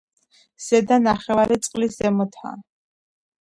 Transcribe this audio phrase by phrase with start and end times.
[0.67, 2.55] ზედა ნახევარი წყლის ზემოთაა.